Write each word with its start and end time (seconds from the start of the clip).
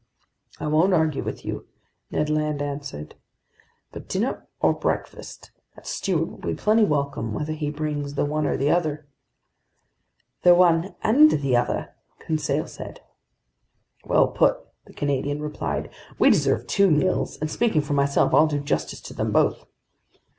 "I 0.59 0.65
won't 0.65 0.95
argue 0.95 1.21
with 1.21 1.45
you," 1.45 1.67
Ned 2.09 2.27
Land 2.27 2.59
answered. 2.59 3.13
"But 3.91 4.07
dinner 4.09 4.47
or 4.59 4.73
breakfast, 4.73 5.51
that 5.75 5.85
steward 5.85 6.27
will 6.31 6.37
be 6.39 6.55
plenty 6.55 6.83
welcome 6.83 7.35
whether 7.35 7.53
he 7.53 7.69
brings 7.69 8.15
the 8.15 8.25
one 8.25 8.47
or 8.47 8.57
the 8.57 8.71
other." 8.71 9.05
"The 10.41 10.55
one 10.55 10.95
and 11.03 11.29
the 11.29 11.55
other," 11.55 11.93
Conseil 12.17 12.65
said. 12.65 13.01
"Well 14.03 14.29
put," 14.29 14.57
the 14.85 14.93
Canadian 14.93 15.39
replied. 15.39 15.91
"We 16.17 16.31
deserve 16.31 16.65
two 16.65 16.89
meals, 16.89 17.37
and 17.37 17.51
speaking 17.51 17.81
for 17.81 17.93
myself, 17.93 18.33
I'll 18.33 18.47
do 18.47 18.59
justice 18.59 19.01
to 19.01 19.13
them 19.13 19.31
both." 19.31 19.67